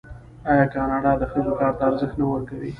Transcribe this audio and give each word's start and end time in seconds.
آیا 0.49 0.65
کاناډا 0.73 1.11
د 1.17 1.23
ښځو 1.31 1.51
کار 1.59 1.73
ته 1.77 1.83
ارزښت 1.89 2.15
نه 2.21 2.25
ورکوي؟ 2.29 2.69